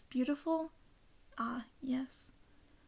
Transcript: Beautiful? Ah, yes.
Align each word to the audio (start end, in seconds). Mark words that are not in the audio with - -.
Beautiful? 0.09 0.71
Ah, 1.37 1.65
yes. 1.79 2.31